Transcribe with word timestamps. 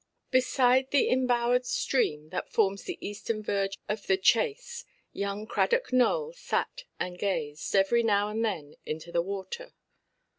Beside 0.31 0.89
the 0.89 1.11
embowered 1.11 1.63
stream 1.63 2.29
that 2.29 2.49
forms 2.51 2.85
the 2.85 2.97
eastern 3.07 3.43
verge 3.43 3.77
of 3.87 4.07
the 4.07 4.17
chase, 4.17 4.83
young 5.13 5.45
Cradock 5.45 5.93
Nowell 5.93 6.33
sat 6.33 6.85
and 6.99 7.19
gazed, 7.19 7.75
every 7.75 8.01
now 8.01 8.27
and 8.27 8.43
then, 8.43 8.77
into 8.83 9.11
the 9.11 9.21
water. 9.21 9.75